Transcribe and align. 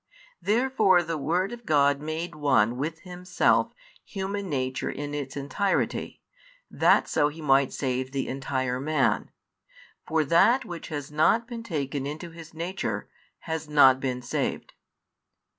Therefore 0.41 1.03
the 1.03 1.15
Word 1.19 1.51
of 1.51 1.63
God 1.63 2.01
made 2.01 2.33
one 2.33 2.75
with 2.77 3.01
Himself 3.01 3.71
human 4.03 4.49
nature 4.49 4.89
in 4.89 5.13
its 5.13 5.37
entirety, 5.37 6.23
that 6.71 7.07
so 7.07 7.27
He 7.27 7.39
might 7.39 7.71
save 7.71 8.11
the 8.11 8.27
entire 8.27 8.79
man. 8.79 9.29
For 10.07 10.23
that 10.25 10.65
which 10.65 10.87
has 10.87 11.11
not 11.11 11.47
been 11.47 11.61
taken 11.61 12.07
into 12.07 12.31
His 12.31 12.51
Nature, 12.51 13.11
has 13.41 13.69
not 13.69 13.99
been 13.99 14.23
saved. 14.23 14.73